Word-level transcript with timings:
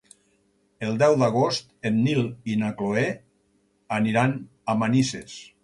El 0.87 0.95
deu 1.01 1.17
d'agost 1.23 1.69
en 1.91 1.99
Nil 2.07 2.23
i 2.55 2.57
na 2.63 2.71
Cloè 2.81 3.05
aniran 4.01 4.37
a 4.75 4.79
Manises. 4.85 5.41